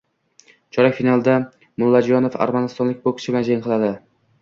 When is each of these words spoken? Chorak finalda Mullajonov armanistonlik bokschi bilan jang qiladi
Chorak 0.77 0.97
finalda 0.99 1.35
Mullajonov 1.85 2.41
armanistonlik 2.49 3.07
bokschi 3.09 3.33
bilan 3.33 3.51
jang 3.53 3.67
qiladi 3.69 3.97